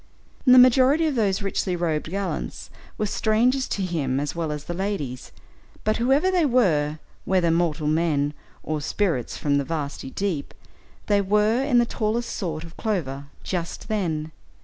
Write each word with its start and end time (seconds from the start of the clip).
The 0.47 0.57
majority 0.57 1.05
of 1.05 1.13
those 1.13 1.43
richly 1.43 1.75
robed 1.75 2.09
gallants 2.09 2.71
were 2.97 3.05
strangers 3.05 3.67
to 3.67 3.83
him 3.85 4.19
as 4.19 4.33
well 4.35 4.51
as 4.51 4.63
the 4.63 4.73
ladies, 4.73 5.31
but 5.83 5.97
whoever 5.97 6.31
they 6.31 6.43
were, 6.43 6.97
whether 7.23 7.51
mortal 7.51 7.85
men 7.85 8.33
or 8.63 8.81
"spirits 8.81 9.37
from 9.37 9.59
the 9.59 9.63
vasty 9.63 10.09
deep," 10.09 10.55
they 11.05 11.21
were 11.21 11.63
in 11.63 11.77
the 11.77 11.85
tallest 11.85 12.35
sort 12.35 12.63
of 12.63 12.77
clover 12.77 13.27
just 13.43 13.89
then. 13.89 14.31